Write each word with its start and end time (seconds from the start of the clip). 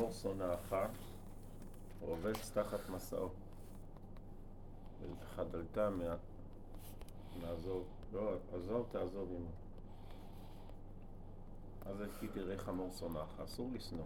חמור 0.00 0.12
שונאך, 0.12 0.74
רובץ 2.00 2.50
תחת 2.54 2.88
מסעו. 2.88 3.28
וחדלת 5.20 5.78
מה... 5.78 6.16
מעזוב, 7.40 7.84
לא, 8.12 8.34
עזוב 8.54 8.86
תעזוב 8.92 9.28
עמו. 9.36 9.50
אז 11.86 11.96
כי 12.20 12.28
תראה 12.28 12.58
חמור 12.58 12.90
שונאך, 12.98 13.40
אסור 13.44 13.70
לשנוא. 13.74 14.04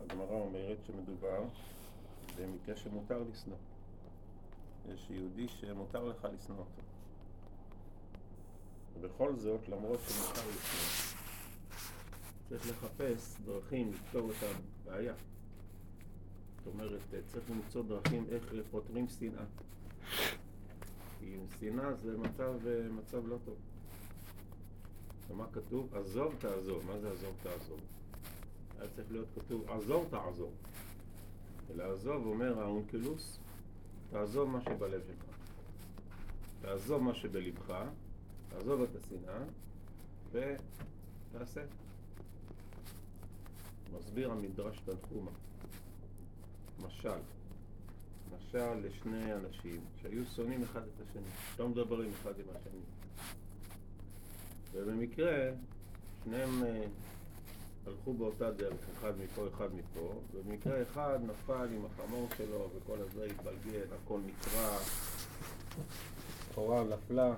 הגמרא 0.00 0.40
אומרת 0.40 0.78
שמדובר 0.86 1.42
במקרה 2.36 2.76
שמותר 2.76 3.22
לשנוא. 3.30 3.56
יש 4.88 5.10
יהודי 5.10 5.48
שמותר 5.48 6.04
לך 6.04 6.28
לשנוא 6.34 6.58
אותו. 6.58 6.82
ובכל 8.94 9.36
זאת, 9.36 9.68
למרות 9.68 10.00
שמותר 10.08 10.48
לשנוא, 10.48 11.05
צריך 12.48 12.70
לחפש 12.70 13.36
דרכים 13.44 13.90
לפתור 13.92 14.30
את 14.30 14.36
הבעיה. 14.42 15.14
זאת 16.64 16.74
אומרת, 16.74 17.00
צריך 17.26 17.50
למצוא 17.50 17.82
דרכים 17.82 18.26
איך 18.30 18.52
פותרים 18.70 19.06
שנאה. 19.08 19.44
כי 21.20 21.36
שנאה 21.60 21.94
זה 21.94 22.18
מצב, 22.18 22.54
מצב 22.90 23.26
לא 23.26 23.38
טוב. 23.44 23.56
ומה 25.30 25.46
כתוב? 25.52 25.94
עזוב 25.94 26.34
תעזוב. 26.38 26.86
מה 26.86 26.98
זה 26.98 27.10
עזוב 27.10 27.36
תעזוב? 27.42 27.80
היה 28.78 28.88
צריך 28.96 29.10
להיות 29.10 29.28
כתוב 29.34 29.70
עזוב 29.70 30.08
תעזוב. 30.10 30.52
ולעזוב 31.68 32.26
אומר 32.26 32.60
האונקלוס, 32.60 33.38
תעזוב 34.10 34.50
מה 34.50 34.60
שבלב 34.60 35.02
שלך. 35.06 35.36
תעזוב 36.62 37.02
מה 37.02 37.14
שבלבך, 37.14 37.74
תעזוב 38.48 38.82
את 38.82 38.88
השנאה, 38.96 39.38
ותעשה. 40.32 41.62
מסביר 43.92 44.32
המדרש 44.32 44.80
תנחומה. 44.84 45.30
משל, 46.86 47.18
משל 48.36 48.74
לשני 48.74 49.34
אנשים 49.34 49.80
שהיו 50.02 50.26
שונאים 50.26 50.62
אחד 50.62 50.80
את 50.82 51.08
השני, 51.08 51.30
לא 51.58 51.68
מדברים 51.68 52.10
אחד 52.22 52.32
עם 52.38 52.46
השני. 52.56 52.80
ובמקרה, 54.72 55.50
שניהם 56.24 56.64
אה, 56.64 56.86
הלכו 57.86 58.14
באותה 58.14 58.50
דרך, 58.50 58.88
אחד 58.98 59.12
מפה, 59.18 59.48
אחד 59.54 59.68
מפה, 59.74 60.14
ובמקרה 60.34 60.82
אחד 60.82 61.18
נפל 61.22 61.68
עם 61.74 61.84
החמור 61.86 62.28
שלו 62.36 62.70
וכל 62.76 62.96
הזה 63.00 63.24
התבלגן, 63.24 63.86
הכל 64.04 64.20
נקרע, 64.26 64.78
סחורה 66.50 66.84
נפלה, 66.84 67.34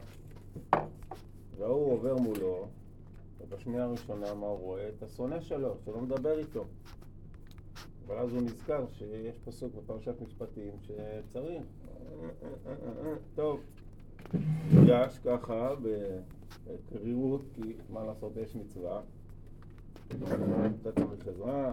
והוא 1.56 1.92
עובר 1.92 2.16
מולו, 2.16 2.68
ובשנייה 3.40 3.84
הראשונה 3.84 4.34
מה 4.34 4.46
הוא 4.46 4.58
רואה? 4.58 4.88
את 4.88 5.02
השונא 5.02 5.40
שלו, 5.40 5.76
שלא 5.84 6.00
מדבר 6.00 6.38
איתו. 6.38 6.64
אבל 8.06 8.18
אז 8.18 8.32
הוא 8.32 8.42
נזכר 8.42 8.86
שיש 8.88 9.38
פסוק 9.38 9.74
בפרשת 9.74 10.14
משפטים 10.20 10.72
שצריך. 10.82 11.62
טוב, 13.34 13.60
ניגש 14.72 15.18
ככה 15.18 15.74
בקרירות, 16.66 17.42
כי 17.54 17.72
מה 17.90 18.04
לעשות, 18.04 18.36
יש 18.36 18.56
מצווה. 18.56 19.00
אתה 20.82 20.92
צריך 20.92 21.28
עזרה, 21.28 21.72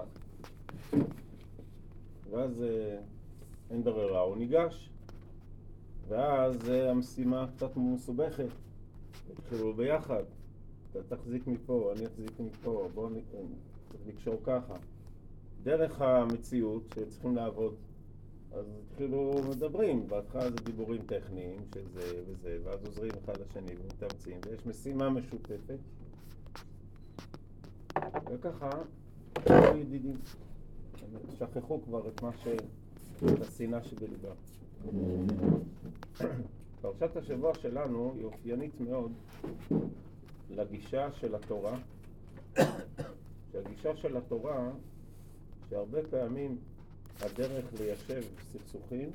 ואז 2.30 2.64
אה, 2.64 2.98
אין 3.70 3.84
ברירה, 3.84 4.20
הוא 4.20 4.38
ניגש. 4.38 4.90
ואז 6.08 6.70
אה, 6.70 6.92
המשימה 6.92 7.48
קצת 7.56 7.78
מסובכת. 7.78 8.50
התחילו 9.38 9.74
ביחד. 9.74 10.24
אתה 11.00 11.16
תחזיק 11.16 11.48
מפה, 11.48 11.94
אני 11.98 12.08
אחזיק 12.08 12.40
מפה, 12.40 12.90
בואו 12.94 13.10
נקשור 14.06 14.36
ככה. 14.44 14.74
דרך 15.64 16.02
המציאות 16.02 16.84
שצריכים 16.96 17.36
לעבוד. 17.36 17.76
אז 18.52 18.66
התחילו 18.82 19.34
מדברים, 19.50 20.08
בהתחלה 20.08 20.52
זה 20.52 20.56
דיבורים 20.64 21.02
טכניים 21.02 21.58
של 21.74 21.88
זה 21.94 22.24
וזה, 22.28 22.58
ואז 22.64 22.86
עוזרים 22.86 23.12
אחד 23.24 23.34
לשני 23.38 23.72
ומתאמצים, 23.84 24.40
ויש 24.46 24.66
משימה 24.66 25.10
משותפת, 25.10 25.80
וככה, 28.32 28.70
ידידים, 29.76 30.18
שכחו 31.40 31.82
כבר 31.82 32.08
את 32.08 32.24
מה 32.24 32.32
ש... 32.38 32.48
את 33.26 33.42
השנאה 33.42 33.84
שבליבם. 33.84 34.36
פרשת 36.82 37.18
השבוע 37.18 37.54
שלנו 37.54 38.14
היא 38.16 38.26
אופיינית 38.26 38.82
מאוד 38.82 39.12
לגישה 40.50 41.12
של 41.12 41.36
התורה, 41.36 41.78
שהגישה 43.52 43.96
של 43.96 44.18
התורה 44.18 44.72
שהרבה 45.70 46.00
פעמים 46.10 46.58
הדרך 47.22 47.66
ליישב 47.80 48.24
סכסוכים 48.52 49.10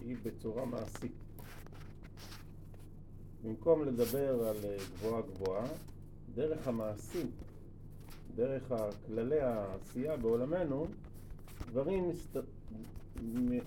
היא 0.00 0.16
בצורה 0.22 0.64
מעשית. 0.64 1.12
במקום 3.44 3.84
לדבר 3.84 4.48
על 4.48 4.56
גבוהה 4.94 5.22
גבוהה, 5.22 5.66
דרך 6.34 6.68
המעשים, 6.68 7.30
דרך 8.34 8.72
כללי 9.06 9.40
העשייה 9.40 10.16
בעולמנו, 10.16 10.86
דברים 11.70 12.08
מסת... 12.08 12.36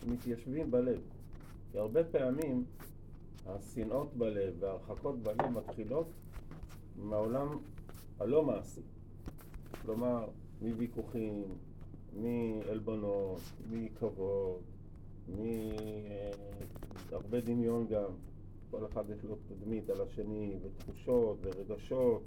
מתיישבים 0.07 0.71
בלב. 0.71 0.99
כי 1.71 1.77
הרבה 1.77 2.03
פעמים 2.03 2.63
השנאות 3.45 4.13
בלב 4.17 4.53
וההרחקות 4.59 5.23
בלב 5.23 5.49
מתחילות 5.49 6.07
מהעולם 6.95 7.47
הלא 8.19 8.43
מעשי. 8.45 8.81
כלומר, 9.81 10.27
מוויכוחים, 10.61 11.43
מעלבונות, 12.13 13.41
מכבוד, 13.71 14.61
מהרבה 17.11 17.41
דמיון 17.41 17.87
גם. 17.87 18.11
כל 18.71 18.85
אחד 18.85 19.03
יש 19.09 19.23
לו 19.23 19.35
תדמית 19.47 19.89
על 19.89 20.01
השני, 20.01 20.55
ותחושות, 20.61 21.37
ורגשות, 21.41 22.21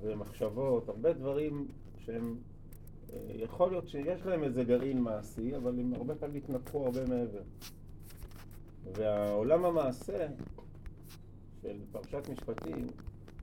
ומחשבות, 0.00 0.88
הרבה 0.88 1.12
דברים 1.12 1.68
שהם, 1.98 2.36
אה, 3.12 3.18
יכול 3.34 3.70
להיות 3.70 3.88
שיש 3.88 4.26
להם 4.26 4.44
איזה 4.44 4.64
גרעין 4.64 5.00
מעשי, 5.00 5.56
אבל 5.56 5.80
הם 5.80 5.94
הרבה 5.94 6.14
פעמים 6.14 6.36
התנתחו 6.36 6.84
הרבה 6.84 7.04
מעבר. 7.06 7.42
והעולם 8.96 9.64
המעשה 9.64 10.28
של 11.62 11.80
פרשת 11.92 12.28
משפטים 12.28 12.86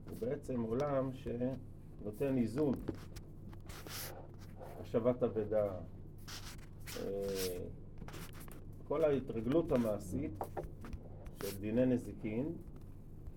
הוא 0.10 0.18
בעצם 0.20 0.62
עולם 0.62 1.10
שנותן 1.14 2.38
איזון. 2.38 2.74
השבת 4.82 5.24
אבדה, 5.24 5.68
אה, 7.00 7.60
כל 8.88 9.04
ההתרגלות 9.04 9.72
המעשית 9.72 10.44
של 11.42 11.60
דיני 11.62 11.86
נזיקין 11.86 12.54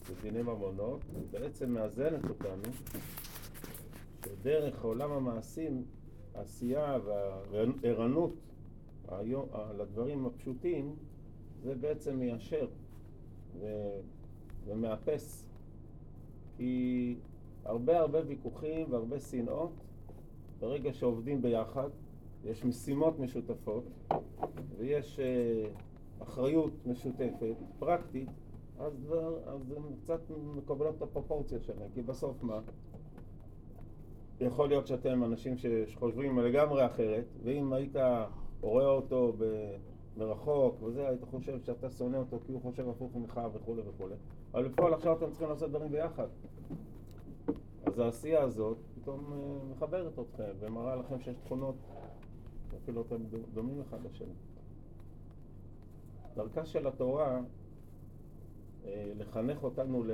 ודיני 0.06 0.42
ממונות 0.42 1.00
בעצם 1.30 1.70
מאזנת 1.70 2.25
אותנו 2.28 2.72
שדרך 4.25 4.82
עולם 4.82 5.12
המעשים, 5.12 5.84
העשייה 6.34 6.98
והערנות 7.04 8.34
לדברים 9.78 10.26
הפשוטים 10.26 10.96
זה 11.62 11.74
בעצם 11.74 12.19
מיישר 12.19 12.66
ומאפס 14.66 15.48
כי 16.56 17.16
הרבה 17.64 17.98
הרבה 17.98 18.19
ויכוחים 18.26 18.92
והרבה 18.92 19.20
שנאות 19.20 19.72
ברגע 20.60 20.92
שעובדים 20.92 21.42
ביחד, 21.42 21.88
יש 22.44 22.64
משימות 22.64 23.19
משותפות 23.19 23.84
ויש 24.76 25.20
uh, 25.20 26.22
אחריות 26.22 26.72
משותפת, 26.87 27.56
פרקטית, 27.78 28.28
אז, 28.78 29.14
אז 29.46 29.72
הן 29.76 29.82
קצת 30.02 30.20
מקבלות 30.31 30.96
את 30.96 31.02
הפרופורציה 31.02 31.60
שלהן, 31.60 31.88
כי 31.94 32.02
בסוף 32.02 32.43
מה? 32.43 32.60
יכול 34.40 34.69
להיות 34.69 34.87
שאתם 34.87 35.25
אנשים 35.25 35.55
שחושבים 35.56 36.38
לגמרי 36.38 36.87
אחרת, 36.87 37.25
ואם 37.44 37.72
היית 37.72 37.96
רואה 38.60 38.87
אותו 38.87 39.32
מרחוק 40.19 40.82
וזה, 40.82 41.09
היית 41.09 41.25
חושב 41.25 41.61
שאתה 41.65 41.91
שונא 41.91 42.17
אותו 42.17 42.38
כי 42.47 42.53
הוא 42.53 42.62
חושב 42.62 42.88
הפוך 42.88 43.17
ממך 43.17 43.41
וכולי 43.53 43.82
וכולי, 43.88 44.15
אבל 44.55 44.69
בפועל 44.69 44.94
עכשיו 44.94 45.17
אתם 45.17 45.31
צריכים 45.31 45.49
לעשות 45.49 45.70
דברים 45.70 45.91
ביחד. 45.91 46.26
אז 47.87 47.99
העשייה 47.99 48.43
הזאת 48.43 48.76
פתאום 48.94 49.32
אה, 49.32 49.75
מחברת 49.75 50.19
אתכם 50.19 50.53
ומראה 50.61 50.97
לכם 50.97 51.20
שיש 51.20 51.37
תכונות 51.44 51.75
שאפילו 52.70 53.03
אתם 53.03 53.17
דומים 53.55 53.81
אחד 53.81 53.99
לשני. 54.05 54.32
דרכה 56.35 56.65
של 56.65 56.87
התורה 56.87 57.41
אה, 58.85 59.12
לחנך 59.17 59.65
אותנו 59.65 60.05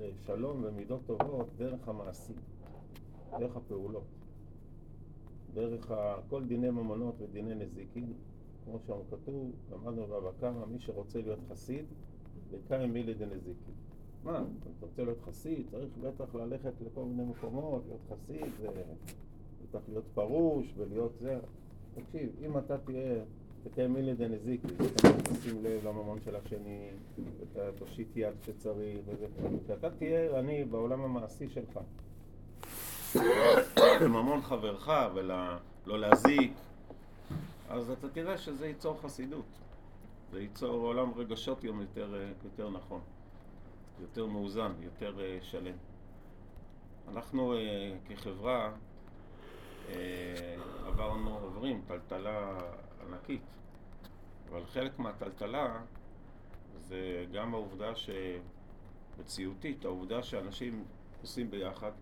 לשלום 0.00 0.64
ומידות 0.64 1.00
טובות 1.06 1.48
דרך 1.56 1.88
המעשים, 1.88 2.36
דרך 3.38 3.56
הפעולות, 3.56 4.04
דרך 5.54 5.92
כל 6.28 6.44
דיני 6.44 6.70
ממונות 6.70 7.14
ודיני 7.20 7.54
נזיקין, 7.54 8.12
כמו 8.68 8.78
שם 8.86 8.94
כתוב, 9.10 9.52
למדנו 9.72 10.06
בבא 10.06 10.30
קמא, 10.40 10.66
מי 10.66 10.78
שרוצה 10.78 11.20
להיות 11.20 11.38
חסיד, 11.50 11.84
לקיים 12.52 12.92
מילי 12.92 13.14
דנזיקין. 13.14 13.74
מה, 14.24 14.38
אתה 14.38 14.86
רוצה 14.86 15.04
להיות 15.04 15.20
חסיד, 15.20 15.66
צריך 15.70 15.88
בטח 16.00 16.34
ללכת 16.34 16.72
לכל 16.86 17.04
מיני 17.04 17.24
מקומות, 17.24 17.82
להיות 17.86 18.00
חסיד, 18.10 18.52
צריך 19.72 19.84
להיות 19.88 20.04
פרוש 20.14 20.74
ולהיות 20.76 21.12
זה. 21.20 21.38
תקשיב, 21.94 22.30
אם 22.46 22.58
אתה 22.58 22.78
תהיה, 22.78 23.22
תקיים 23.64 23.92
מילי 23.92 24.14
דנזיקי, 24.14 24.68
תשים 25.22 25.64
לב 25.64 25.86
לממון 25.86 26.18
של 26.24 26.36
השני, 26.36 26.90
ואתה 27.38 27.72
תושיט 27.78 28.16
יד 28.16 28.34
כשצריך, 28.40 28.98
ואתה 29.66 29.90
תהיה 29.90 30.20
ערני 30.20 30.64
בעולם 30.64 31.00
המעשי 31.00 31.48
שלך. 31.48 31.80
ממון 34.14 34.42
חברך 34.42 34.90
ולא 35.14 35.98
להזיק, 35.98 36.52
אז 37.68 37.90
אתה 37.90 38.08
תראה 38.08 38.38
שזה 38.38 38.66
ייצור 38.66 39.00
חסידות. 39.00 39.44
זה 40.30 40.40
ייצור 40.40 40.86
עולם 40.86 41.12
רגשות 41.16 41.64
יום 41.64 41.80
יותר, 41.80 42.14
יותר 42.44 42.70
נכון, 42.70 43.00
יותר 44.00 44.26
מאוזן, 44.26 44.72
יותר 44.80 45.20
אה, 45.20 45.38
שלם. 45.42 45.76
אנחנו 47.08 47.54
אה, 47.54 47.96
כחברה 48.08 48.72
אה, 49.88 50.56
עברנו, 50.86 51.38
עוברים 51.38 51.82
טלטלה 51.86 52.58
ענקית, 53.06 53.42
אבל 54.50 54.66
חלק 54.66 54.98
מהטלטלה 54.98 55.82
זה 56.78 57.26
גם 57.32 57.54
העובדה 57.54 57.92
שמציאותית, 59.16 59.84
העובדה 59.84 60.22
שאנשים 60.22 60.84
עושים 61.20 61.50
ביחד, 61.50 61.92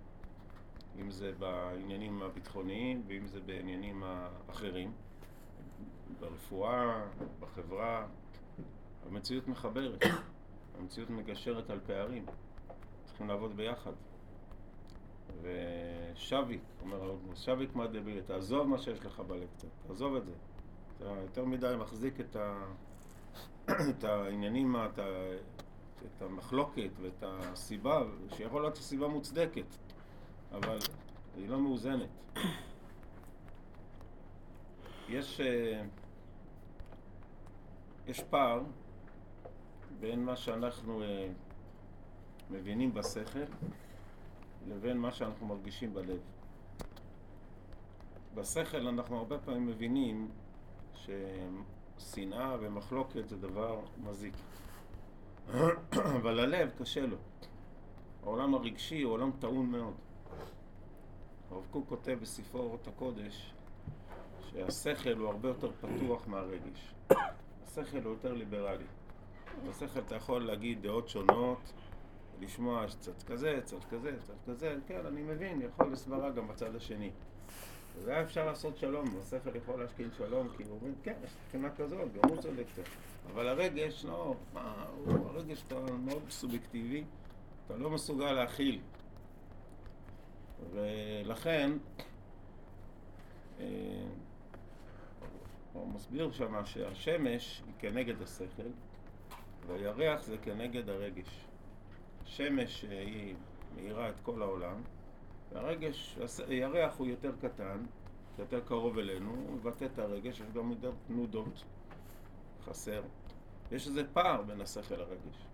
אם 1.01 1.11
זה 1.11 1.33
בעניינים 1.39 2.23
הביטחוניים 2.23 3.03
ואם 3.07 3.27
זה 3.27 3.41
בעניינים 3.41 4.03
האחרים, 4.03 4.93
ברפואה, 6.21 7.05
בחברה, 7.41 8.07
המציאות 9.07 9.49
מחברת, 9.49 10.03
המציאות 10.79 11.11
מגשרת 11.11 11.71
על 11.71 11.81
פערים, 11.87 12.27
צריכים 13.05 13.29
לעבוד 13.29 13.57
ביחד. 13.57 13.93
ושביק, 15.43 16.61
אומר 16.81 17.03
האוגנוס, 17.03 17.41
שביק 17.41 17.75
מה 17.75 17.87
דבילי, 17.87 18.23
תעזוב 18.23 18.69
מה 18.69 18.79
שיש 18.79 19.05
לך 19.05 19.21
בלב 19.21 19.49
קצת, 19.57 19.69
תעזוב 19.87 20.17
את 20.17 20.27
זה. 20.27 20.33
אתה 20.97 21.05
יותר 21.05 21.45
מדי 21.45 21.75
מחזיק 21.79 22.21
את, 22.21 22.37
ה... 22.37 22.65
את 23.91 24.05
העניינים, 24.05 24.77
את, 24.77 24.99
ה... 24.99 25.05
את 26.07 26.23
המחלוקת 26.23 26.91
ואת 27.03 27.23
הסיבה, 27.27 28.03
שיכול 28.37 28.63
להיות 28.63 28.77
סיבה 28.77 29.09
מוצדקת, 29.09 29.77
אבל 30.53 30.79
היא 31.37 31.49
לא 31.49 31.61
מאוזנת. 31.61 32.09
יש, 35.09 35.41
אה, 35.41 35.83
יש 38.07 38.23
פער 38.23 38.63
בין 40.01 40.25
מה 40.25 40.37
שאנחנו 40.37 41.03
אה, 41.03 41.29
מבינים 42.51 42.95
בשכל 42.95 43.45
לבין 44.69 44.99
מה 44.99 45.13
שאנחנו 45.13 45.47
מרגישים 45.47 45.95
בלב. 45.95 46.21
בשכל 48.35 48.87
אנחנו 48.87 49.19
הרבה 49.19 49.39
פעמים 49.39 49.67
מבינים 49.67 50.31
ששנאה 50.95 52.57
ומחלוקת 52.61 53.29
זה 53.29 53.37
דבר 53.37 53.81
מזיק. 54.05 54.35
אבל 56.21 56.41
הלב 56.41 56.71
קשה 56.79 57.07
לו. 57.07 57.17
העולם 58.23 58.55
הרגשי 58.55 59.03
הוא 59.03 59.13
עולם 59.13 59.31
טעון 59.39 59.71
מאוד. 59.71 59.95
הרב 61.51 61.67
קוק 61.71 61.89
כותב 61.89 62.19
בספרו 62.21 62.61
אורות 62.61 62.89
הקודש 62.89 63.56
שהשכל 64.57 65.13
הוא 65.13 65.29
הרבה 65.29 65.49
יותר 65.49 65.71
פתוח 65.81 66.27
מהרגש. 66.27 66.95
השכל 67.65 68.03
הוא 68.05 68.13
יותר 68.13 68.33
ליברלי. 68.33 68.85
בשכל 69.69 70.01
אתה 70.07 70.15
יכול 70.15 70.47
להגיד 70.47 70.83
דעות 70.83 71.09
שונות, 71.09 71.73
לשמוע 72.41 72.87
צד 73.01 73.23
כזה, 73.27 73.61
צד 73.65 73.85
כזה, 73.91 74.13
צד 74.23 74.35
כזה, 74.47 74.77
כן, 74.87 75.07
אני 75.07 75.23
מבין, 75.23 75.63
יכול 75.63 75.93
לסברה 75.93 76.31
גם 76.31 76.49
בצד 76.49 76.77
השני. 76.77 77.11
והיה 78.05 78.23
אפשר 78.23 78.47
לעשות 78.47 78.77
שלום, 78.79 79.05
השכל 79.21 79.57
יכול 79.57 79.81
להשכין 79.81 80.09
שלום, 80.19 80.49
כי 80.57 80.63
הוא 80.63 80.79
אומר, 80.83 80.95
כן, 81.03 81.15
יש 81.25 81.31
תחינה 81.49 81.71
כזאת, 81.71 82.13
גם 82.13 82.31
הוא 82.31 82.37
צודק 82.43 82.65
קצת. 82.73 82.83
אבל 83.33 83.49
הרגש, 83.49 84.05
לא, 84.05 84.35
מה, 84.53 84.87
הוא, 84.97 85.29
הרגש 85.29 85.65
אתה 85.67 85.81
מאוד 86.05 86.23
סובייקטיבי, 86.31 87.05
אתה 87.67 87.77
לא 87.77 87.91
מסוגל 87.91 88.33
להכיל. 88.33 88.81
ולכן, 90.73 91.71
אה, 93.61 93.65
הוא 95.87 95.95
מסביר 95.95 96.33
שמה 96.33 96.65
שהשמש 96.65 97.63
היא 97.67 97.75
כנגד 97.79 98.23
השכל, 98.23 98.69
והירח 99.67 100.23
זה 100.23 100.39
כנגד 100.39 100.89
הרגש. 100.89 101.47
שמש 102.25 102.85
אה, 102.85 103.01
היא 103.01 103.35
מאירה 103.75 104.09
את 104.09 104.15
כל 104.23 104.43
העולם, 104.43 104.83
והרגש, 105.53 106.19
הירח 106.49 106.97
הוא 106.97 107.07
יותר 107.07 107.33
קטן, 107.41 107.83
יותר 108.39 108.61
קרוב 108.61 108.99
אלינו, 108.99 109.31
הוא 109.31 109.53
מבטא 109.53 109.85
את 109.85 109.99
הרגש, 109.99 110.41
יש 110.41 110.51
גם 110.55 110.71
יותר 110.71 110.93
תנודות, 111.07 111.65
חסר. 112.65 113.03
יש 113.73 113.87
איזה 113.87 114.03
פער 114.13 114.43
בין 114.43 114.61
השכל 114.61 114.95
לרגש. 114.95 115.47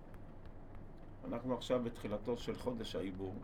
אנחנו 1.24 1.54
עכשיו 1.54 1.82
בתחילתו 1.84 2.36
של 2.36 2.58
חודש 2.58 2.96
העיבור, 2.96 3.34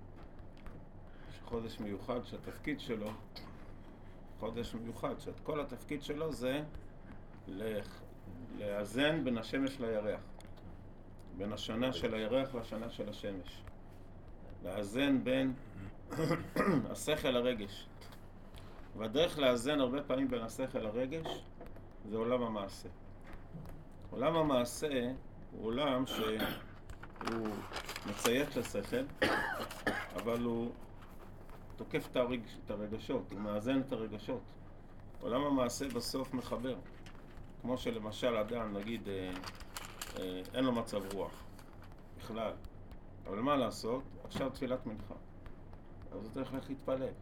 חודש 1.44 1.81
מיוחד 1.81 2.25
שהתפקיד 2.25 2.81
שלו, 2.81 3.11
חודש 4.40 4.75
מיוחד, 4.75 5.14
שכל 5.20 5.61
התפקיד 5.61 6.02
שלו 6.02 6.32
זה 6.32 6.62
לאזן 8.58 9.25
בין 9.25 9.38
השמש 9.38 9.81
לירח. 9.81 10.20
בין 11.37 11.52
השנה 11.52 11.93
של 11.93 12.14
הירח 12.14 12.55
לשנה 12.55 12.90
של 12.90 13.08
השמש. 13.08 13.62
לאזן 14.64 15.25
בין 15.25 15.52
השכל 16.90 17.31
לרגש. 17.31 17.87
והדרך 18.96 19.38
לאזן 19.38 19.81
הרבה 19.81 20.02
פעמים 20.02 20.29
בין 20.29 20.43
השכל 20.43 20.79
לרגש 20.79 21.43
זה 22.05 22.17
עולם 22.17 22.43
המעשה. 22.43 22.88
עולם 24.11 24.37
המעשה 24.37 25.12
הוא 25.52 25.67
עולם 25.67 26.05
שהוא 26.06 27.49
מציית 28.06 28.56
לשכל, 28.56 29.26
אבל 30.17 30.40
הוא 30.40 30.73
תוקף 31.78 32.08
את, 32.10 32.16
הרג... 32.16 32.40
את 32.64 32.70
הרגשות, 32.70 33.32
הוא 33.32 33.40
מאזן 33.40 33.80
את 33.80 33.92
הרגשות. 33.92 34.40
עולם 35.20 35.42
המעשה 35.42 35.88
בסוף 35.88 36.34
מחבר. 36.34 36.76
כמו 37.60 37.78
שלמשל 37.78 38.36
אדם, 38.36 38.76
נגיד, 38.76 39.08
אה, 39.08 39.30
אה, 40.19 40.42
אין 40.54 40.64
לו 40.64 40.73
מצב 40.73 41.14
רוח 41.14 41.44
בכלל. 42.18 42.52
אבל 43.26 43.40
מה 43.40 43.56
לעשות? 43.56 44.02
עכשיו 44.25 44.50
תפילת 44.50 44.87
מנחה. 44.87 45.14
אז 46.12 46.25
הוא 46.25 46.30
צריך 46.32 46.52
ללכת 46.52 46.68
להתפלל. 46.68 47.12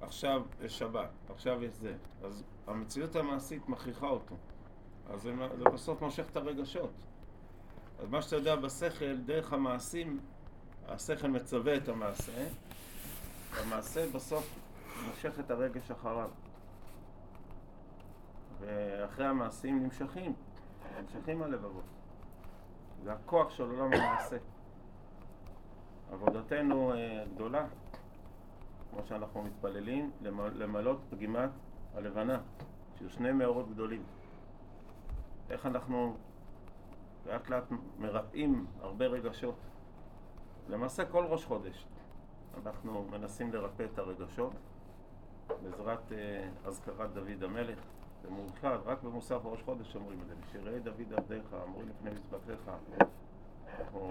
עכשיו 0.00 0.42
יש 0.62 0.78
שבת, 0.78 1.10
עכשיו 1.28 1.64
יש 1.64 1.74
זה. 1.74 1.94
אז 2.24 2.44
המציאות 2.66 3.16
המעשית 3.16 3.68
מכריחה 3.68 4.08
אותו. 4.08 4.36
אז 5.10 5.22
זה 5.22 5.64
בסוף 5.72 6.02
מושך 6.02 6.24
את 6.30 6.36
הרגשות. 6.36 6.90
אז 7.98 8.08
מה 8.08 8.22
שאתה 8.22 8.36
יודע 8.36 8.56
בשכל, 8.56 9.16
דרך 9.16 9.52
המעשים, 9.52 10.20
השכל 10.88 11.28
מצווה 11.28 11.76
את 11.76 11.88
המעשה, 11.88 12.48
והמעשה 13.56 14.10
בסוף 14.14 14.58
מושך 15.08 15.40
את 15.40 15.50
הרגש 15.50 15.90
אחריו. 15.90 16.30
ואחרי 18.60 19.26
המעשים 19.26 19.82
נמשכים, 19.82 20.32
נמשכים 21.00 21.42
הלבבות. 21.42 21.84
זה 23.04 23.12
הכוח 23.12 23.50
של 23.50 23.62
עולם 23.62 23.92
המעשה. 23.92 24.36
עבודתנו 26.12 26.92
אה, 26.92 27.24
גדולה, 27.34 27.66
כמו 28.90 29.00
שאנחנו 29.04 29.42
מתפללים, 29.42 30.10
למלות 30.54 31.00
פגימת 31.10 31.50
הלבנה, 31.94 32.40
שיהיו 32.98 33.10
שני 33.10 33.32
מאורות 33.32 33.70
גדולים. 33.70 34.02
איך 35.50 35.66
אנחנו 35.66 36.16
לאט 37.26 37.48
לאט 37.48 37.64
מרפאים 37.98 38.66
הרבה 38.80 39.06
רגשות. 39.06 39.56
למעשה 40.68 41.04
כל 41.04 41.24
ראש 41.24 41.44
חודש 41.44 41.86
אנחנו 42.64 43.06
מנסים 43.10 43.52
לרפא 43.52 43.86
את 43.92 43.98
הרגשות 43.98 44.52
בעזרת 45.62 46.12
אה, 46.12 46.48
אזכרת 46.64 47.12
דוד 47.14 47.42
המלך. 47.42 47.78
זה 48.22 48.30
מאוחד, 48.30 48.78
רק 48.84 49.02
במוסף 49.02 49.40
ראש 49.44 49.62
חודש 49.62 49.96
אומרים 49.96 50.20
את 50.22 50.26
זה. 50.26 50.34
שיראי 50.52 50.80
דוד 50.80 51.12
עבדיך, 51.12 51.56
אמורים 51.64 51.88
לפני 51.88 52.10
מזבחיך. 52.10 52.70
אנחנו 53.78 54.10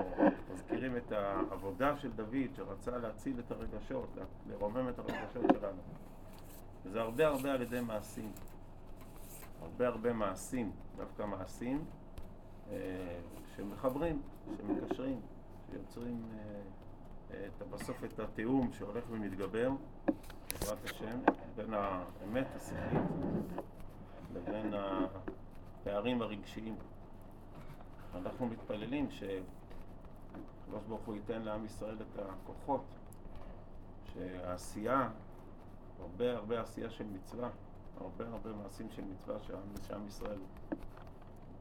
מזכירים 0.53 0.97
את 0.97 1.11
העבודה 1.11 1.97
של 1.97 2.11
דוד 2.11 2.55
שרצה 2.55 2.97
להציל 2.97 3.39
את 3.39 3.51
הרגשות, 3.51 4.09
לרומם 4.49 4.89
את 4.89 4.99
הרגשות 4.99 5.43
שלנו. 5.51 5.81
וזה 6.85 7.01
הרבה 7.01 7.27
הרבה 7.27 7.53
על 7.53 7.61
ידי 7.61 7.81
מעשים. 7.81 8.31
הרבה 9.61 9.87
הרבה 9.87 10.13
מעשים, 10.13 10.71
דווקא 10.97 11.23
מעשים 11.23 11.85
אה, 12.71 13.19
שמחברים, 13.55 14.21
שמקשרים, 14.57 15.21
שיוצרים 15.71 16.23
אה, 16.33 16.61
אה, 17.35 17.65
בסוף 17.69 18.03
את 18.03 18.19
התיאום 18.19 18.73
שהולך 18.73 19.03
ומתגבר, 19.09 19.69
בעזרת 20.51 20.83
השם, 20.83 21.19
בין 21.55 21.73
האמת 21.73 22.47
השכלית 22.55 23.63
לבין 24.33 24.73
הפערים 24.73 26.21
הרגשיים. 26.21 26.75
אנחנו 28.15 28.47
מתפללים 28.47 29.11
שקדוש 29.11 30.83
ברוך 30.87 31.05
הוא 31.05 31.15
ייתן 31.15 31.41
לעם 31.41 31.65
ישראל 31.65 31.97
את 32.01 32.19
הכוחות, 32.19 32.85
שהעשייה 34.13 35.09
הרבה 35.99 36.35
הרבה 36.35 36.61
עשייה 36.61 36.89
של 36.89 37.05
מצווה, 37.13 37.49
הרבה 37.97 38.27
הרבה 38.27 38.53
מעשים 38.53 38.87
של 38.91 39.03
מצווה 39.03 39.37
שעם 39.81 40.07
ישראל 40.07 40.39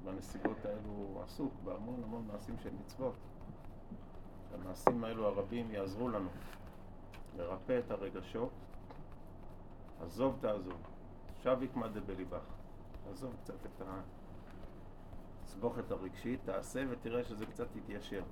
בנסיבות 0.04 0.64
האלו 0.64 1.22
עסוק 1.24 1.52
בהמון 1.64 2.02
המון 2.04 2.26
מעשים 2.32 2.54
של 2.62 2.70
מצוות. 2.80 3.14
המעשים 4.54 5.04
האלו 5.04 5.26
הרבים 5.26 5.70
יעזרו 5.70 6.08
לנו 6.08 6.28
לרפא 7.36 7.78
את 7.78 7.90
הרגשות. 7.90 8.50
עזוב 10.00 10.38
תעזוב, 10.40 10.82
שב 11.42 11.58
יקמא 11.62 11.88
דבליבך. 11.88 12.44
עזוב 13.10 13.34
קצת 13.42 13.66
את 13.66 13.82
הסבוכת 15.44 15.90
הרגשית, 15.90 16.40
תעשה 16.44 16.84
ותראה 16.90 17.24
שזה 17.24 17.46
קצת 17.46 17.76
יתיישר. 17.76 18.22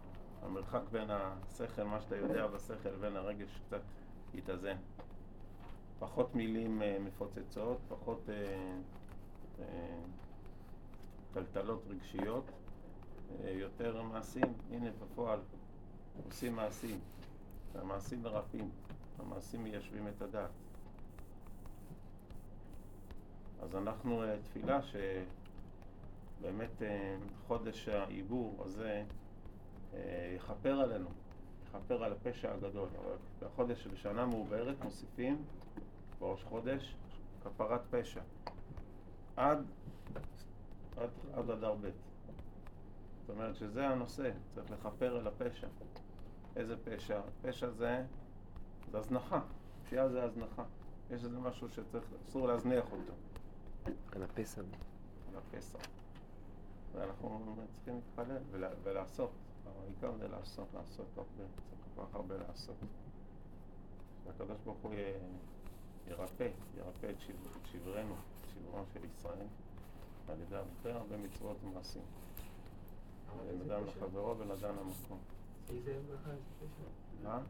המרחק 0.43 0.81
בין 0.91 1.11
השכל, 1.11 1.85
מה 1.85 2.01
שאתה 2.01 2.17
יודע 2.17 2.47
בשכל, 2.47 2.89
לבין 2.89 3.17
הרגש 3.17 3.61
קצת 3.67 3.81
יתאזן. 4.35 4.77
פחות 5.99 6.35
מילים 6.35 6.83
אה, 6.83 6.97
מפוצצות, 7.01 7.79
פחות 7.89 8.29
אה, 8.29 8.79
אה, 9.61 10.01
טלטלות 11.33 11.83
רגשיות, 11.89 12.45
יותר 13.45 14.03
מעשים. 14.03 14.53
הנה 14.71 14.91
בפועל 14.91 15.41
עושים 16.27 16.57
מעשים. 16.57 16.99
המעשים 17.75 18.23
מרפאים, 18.23 18.71
המעשים 19.19 19.65
מיישבים 19.65 20.09
את 20.09 20.23
הדעת. 20.23 20.51
אז 23.63 23.77
אנחנו 23.77 24.23
אה, 24.23 24.37
תפילה 24.45 24.81
שבאמת 24.83 26.83
אה, 26.83 27.17
חודש 27.47 27.89
העיבור 27.89 28.63
הזה 28.67 29.05
אה, 29.95 30.33
יכפר 30.37 30.81
עלינו, 30.81 31.09
יכפר 31.69 32.05
על 32.05 32.13
הפשע 32.13 32.55
הגדול. 32.55 32.89
בחודש 33.43 33.87
בשנה 33.87 34.27
מעוברת 34.27 34.85
מוסיפים 34.85 35.45
בראש 36.19 36.45
חודש 36.45 36.95
כפרת 37.45 37.81
פשע 37.91 38.21
עד, 39.37 39.65
עד, 40.97 41.11
עד 41.35 41.51
אדר 41.51 41.75
ב'. 41.75 42.12
זאת 43.23 43.31
אומרת 43.31 43.57
שזה 43.57 43.89
הנושא, 43.89 44.31
צריך 44.55 44.71
לכפר 44.71 45.17
על 45.17 45.27
הפשע. 45.27 45.67
איזה 46.57 46.77
פשע? 46.85 47.21
פשע 47.43 47.71
זה, 47.71 48.05
זה 48.91 48.99
הזנחה, 48.99 49.41
פשיעה 49.85 50.09
זה 50.09 50.23
הזנחה. 50.23 50.65
יש 51.11 51.25
איזה 51.25 51.39
משהו 51.39 51.69
שצריך, 51.69 52.05
אסור 52.29 52.49
להזניח 52.49 52.85
אותו. 52.93 53.13
על 54.13 54.23
הפסע. 54.23 54.63
על 55.29 55.37
הפסע. 55.37 55.79
ואנחנו 56.93 57.57
צריכים 57.73 57.95
להתפלל 57.95 58.37
ולעשות. 58.83 59.31
העיקר 59.67 60.13
זה 60.19 60.29
לעשות, 60.29 60.67
לעשות 60.75 61.07
הרבה, 61.17 61.45
צריך 61.69 61.81
כל 61.97 62.03
כך 62.07 62.15
הרבה 62.15 62.37
לעשות. 62.37 62.77
שהקדוש 64.25 64.59
ברוך 64.65 64.79
הוא 64.83 64.95
ירפא, 66.07 66.49
ירפא 66.77 67.07
את 67.11 67.21
שברנו, 67.65 68.15
את 68.15 68.49
שברנו 68.49 68.85
של 68.93 69.05
ישראל, 69.05 69.47
על 70.29 70.41
ידי 70.41 70.57
הרבה 70.57 70.95
הרבה 71.01 71.17
מצוות 71.17 71.57
ומעשים. 71.65 72.03
בין 73.47 73.71
אדם 73.71 73.85
לחברו 73.87 74.35
בין 74.35 74.51
אדם 74.51 74.75
למקום. 74.77 75.19
איזה 75.69 75.99
ברכה, 76.09 76.31
איזה 76.31 76.43
פשע? 76.59 76.89
מה? 77.25 77.41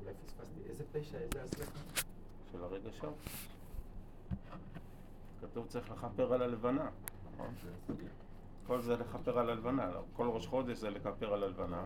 אולי 0.00 0.14
פספסתי. 0.26 0.60
איזה 0.68 0.84
פשע, 0.92 1.18
איזה 1.18 1.44
הצלחה? 1.44 1.78
של 2.52 2.64
הרגשות. 2.64 3.14
כתוב 5.40 5.66
צריך 5.66 5.90
לכפר 5.90 6.32
על 6.32 6.42
הלבנה, 6.42 6.90
נכון? 7.32 7.54
כל 8.66 8.80
זה 8.80 8.96
לכפר 8.96 9.38
על 9.38 9.50
הלבנה, 9.50 9.90
כל 10.12 10.28
ראש 10.28 10.46
חודש 10.46 10.78
זה 10.78 10.90
לכפר 10.90 11.34
על 11.34 11.44
הלבנה, 11.44 11.84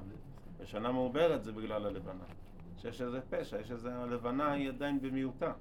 ושנה 0.58 0.92
מעוברת 0.92 1.44
זה 1.44 1.52
בגלל 1.52 1.86
הלבנה. 1.86 2.24
שיש 2.78 3.02
איזה 3.02 3.20
פשע, 3.30 3.60
יש 3.60 3.70
איזה, 3.70 3.96
הלבנה 3.96 4.52
היא 4.52 4.68
עדיין 4.68 5.00
במיעוטה, 5.00 5.52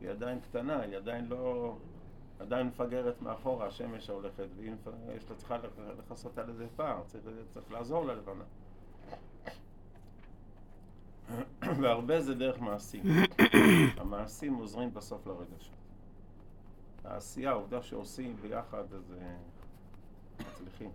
היא 0.00 0.10
עדיין 0.10 0.40
קטנה, 0.40 0.80
היא 0.80 0.96
עדיין 0.96 1.28
לא, 1.28 1.76
עדיין 2.38 2.66
מפגרת 2.66 3.22
מאחורה, 3.22 3.66
השמש 3.66 4.10
הולכת, 4.10 4.46
והיא 4.56 4.72
יש 5.16 5.30
לה 5.30 5.36
צריכה 5.36 5.56
לכסות 5.98 6.38
על 6.38 6.48
איזה 6.48 6.66
פער, 6.76 7.02
צריך, 7.06 7.24
צריך 7.54 7.72
לעזור 7.72 8.04
ללבנה. 8.04 8.44
והרבה 11.80 12.20
זה 12.20 12.34
דרך 12.34 12.60
מעשים. 12.60 13.04
המעשים 14.00 14.54
עוזרים 14.54 14.94
בסוף 14.94 15.26
לרגשות. 15.26 15.74
העשייה, 17.04 17.50
העובדה 17.50 17.82
שעושים 17.82 18.36
ביחד, 18.42 18.92
אז 18.94 19.14
אה, 19.20 19.36
מצליחים. 20.40 20.90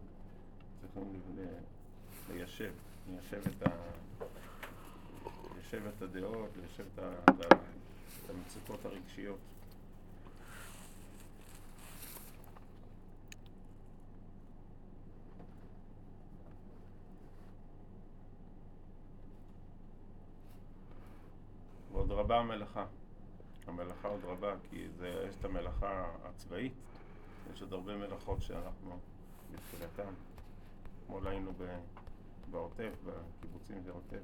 צריכים 0.82 1.22
ליישב, 2.30 2.72
ליישב 3.10 3.42
את, 3.48 3.68
ה... 3.68 3.70
ליישב 5.56 5.82
את 5.88 6.02
הדעות, 6.02 6.50
ליישב 6.58 6.86
את, 6.94 7.00
ה... 7.00 7.32
את 8.26 8.30
המצוקות 8.30 8.86
הרגשיות. 8.86 9.40
רבה 22.30 22.40
המלאכה. 22.40 22.86
המלאכה 23.68 24.08
עוד 24.08 24.20
רבה, 24.24 24.56
כי 24.70 24.90
זה, 24.90 25.26
יש 25.30 25.36
את 25.40 25.46
המלאכה 25.46 26.12
הצבאית, 26.24 26.74
יש 27.54 27.62
עוד 27.62 27.74
הרבה 27.74 27.98
מלאכות 27.98 28.42
שאנחנו 28.42 29.00
בתחילתן. 29.52 30.14
אתמול 31.04 31.28
היינו 31.28 31.52
בעוטף, 32.52 32.94
בקיבוצים 33.06 33.84
בעוטף, 33.84 34.22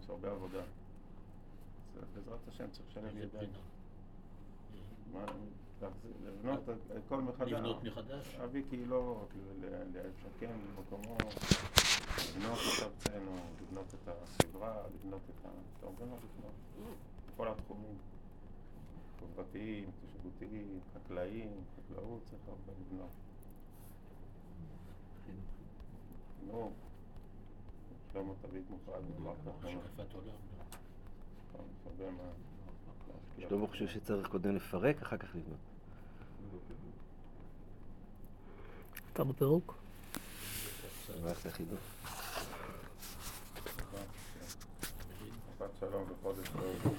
יש 0.00 0.10
הרבה 0.10 0.30
עבודה. 0.30 0.62
אז 2.02 2.08
בעזרת 2.14 2.48
השם 2.48 2.70
צריך 2.70 2.88
לשלם 2.88 3.18
ידיים. 3.18 3.50
לבנות 6.24 6.60
הכל 7.06 7.20
מחדש. 7.20 7.52
לבנות 7.52 7.84
מחדש? 7.84 8.34
להביא 8.38 8.62
קהילות, 8.70 9.28
לשקם 9.94 10.52
במקומות, 10.76 11.34
לבנות 12.36 12.58
את 12.58 12.82
ארצנו, 12.82 13.36
לבנות 13.62 13.94
את 13.94 14.08
החברה, 14.08 14.82
לבנות 14.94 15.20
את 15.30 15.46
ה... 15.46 15.48
מאוד 15.82 15.94
לבנות. 16.00 16.94
בכל 17.34 17.48
התחומים. 17.48 17.98
חברתיים, 19.20 19.90
תשבותיים, 20.06 20.80
חקלאיים, 20.94 21.50
חקלאות, 21.76 22.20
צריך 22.24 22.42
הרבה 22.48 22.72
לבנות. 22.80 23.10
נו, 26.46 26.72
שלמה 28.12 28.32
תביא 28.42 28.62
מופרד, 28.70 29.02
אמר 29.18 29.34
ככה. 29.46 29.68
השקפת 29.68 30.14
עולם. 30.14 30.26
הרבה 31.86 32.10
מה... 32.10 32.30
שלמה 33.38 33.66
חושב 33.66 33.88
שצריך 33.88 34.28
קודם 34.28 34.56
לפרק, 34.56 35.02
אחר 35.02 35.16
כך 35.16 35.28
לבנות. 35.34 35.58
אתה 39.12 39.24
בפירוק? 39.24 39.74
מערכת 41.22 41.46
החידוש. 41.46 41.80
שבת 45.58 45.67
שלום 45.80 46.02
וחודש 46.10 46.48
טוב. 46.48 46.92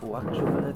הוא 0.00 0.16
רק 0.16 0.24